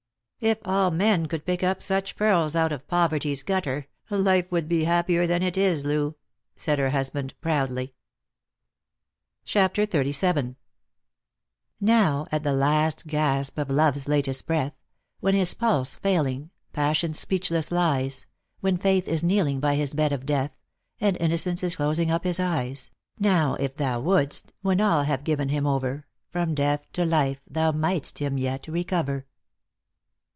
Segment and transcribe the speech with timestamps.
[0.43, 4.85] "If all men could pick up such pearls out of poverty's gutter, life would be
[4.85, 6.15] happier than it is, Loo,"
[6.55, 7.93] said her husband, proudly.
[9.45, 10.33] 334 Lost for Love.
[10.33, 10.55] CHAPTER XXXVn."
[11.95, 14.73] Now t the last gasp of Love's latest breath,
[15.19, 18.25] When, his pulse failing, Passion speechless lies,
[18.61, 20.57] When Faith is kneeling by his bed of death,
[20.99, 22.89] And Innocence is closing up his eyes,
[23.19, 27.71] Now, if thou wouldst, when all have given him over, From death to life thou
[27.71, 29.27] mightst him yet recover."